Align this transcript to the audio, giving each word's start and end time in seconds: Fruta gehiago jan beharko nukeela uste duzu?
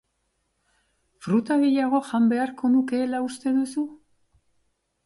Fruta 1.27 1.59
gehiago 1.65 2.01
jan 2.09 2.27
beharko 2.33 2.73
nukeela 2.73 3.21
uste 3.31 3.57
duzu? 3.61 3.87